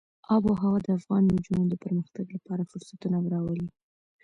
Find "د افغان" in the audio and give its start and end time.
0.85-1.23